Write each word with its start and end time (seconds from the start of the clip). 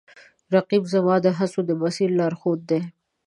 رقیب 0.53 0.83
زما 0.93 1.15
د 1.25 1.27
هڅو 1.37 1.59
د 1.65 1.71
مسیر 1.81 2.09
لارښود 2.19 2.59
دی 2.69 2.81